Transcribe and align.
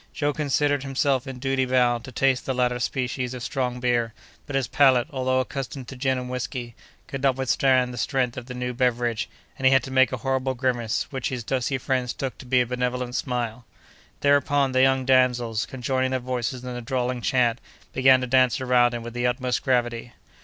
Joe 0.15 0.33
considered 0.33 0.81
himself 0.81 1.27
in 1.27 1.37
duty 1.37 1.63
bound 1.63 2.05
to 2.05 2.11
taste 2.11 2.47
the 2.47 2.55
latter 2.55 2.79
species 2.79 3.35
of 3.35 3.43
strong 3.43 3.79
beer, 3.79 4.15
but 4.47 4.55
his 4.55 4.65
palate, 4.67 5.07
although 5.11 5.39
accustomed 5.41 5.87
to 5.89 5.95
gin 5.95 6.17
and 6.17 6.27
whiskey, 6.27 6.73
could 7.05 7.21
not 7.21 7.35
withstand 7.35 7.93
the 7.93 7.99
strength 7.99 8.35
of 8.35 8.47
the 8.47 8.55
new 8.55 8.73
beverage, 8.73 9.29
and 9.59 9.67
he 9.67 9.71
had 9.71 9.83
to 9.83 9.91
make 9.91 10.11
a 10.11 10.17
horrible 10.17 10.55
grimace, 10.55 11.05
which 11.11 11.29
his 11.29 11.43
dusky 11.43 11.77
friends 11.77 12.13
took 12.13 12.35
to 12.39 12.47
be 12.47 12.61
a 12.61 12.65
benevolent 12.65 13.13
smile. 13.13 13.63
Thereupon, 14.21 14.71
the 14.71 14.81
young 14.81 15.05
damsels, 15.05 15.67
conjoining 15.67 16.09
their 16.09 16.19
voices 16.19 16.63
in 16.63 16.71
a 16.71 16.81
drawling 16.81 17.21
chant, 17.21 17.61
began 17.93 18.21
to 18.21 18.25
dance 18.27 18.59
around 18.59 18.95
him 18.95 19.03
with 19.03 19.13
the 19.13 19.27
utmost 19.27 19.61
gravity. 19.61 20.13